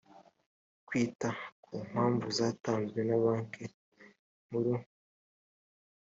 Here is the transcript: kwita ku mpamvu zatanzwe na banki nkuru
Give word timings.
kwita 0.87 1.29
ku 1.63 1.71
mpamvu 1.89 2.27
zatanzwe 2.37 2.99
na 3.07 3.17
banki 3.23 3.63
nkuru 4.47 4.73